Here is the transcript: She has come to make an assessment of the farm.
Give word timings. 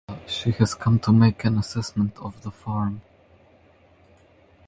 She 0.25 0.49
has 0.53 0.73
come 0.73 0.97
to 1.01 1.11
make 1.13 1.43
an 1.45 1.59
assessment 1.59 2.17
of 2.17 2.41
the 2.41 2.49
farm. 2.49 3.01